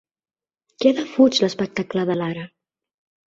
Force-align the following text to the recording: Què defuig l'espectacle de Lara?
Què 0.83 0.93
defuig 0.99 1.37
l'espectacle 1.45 2.05
de 2.11 2.17
Lara? 2.21 2.47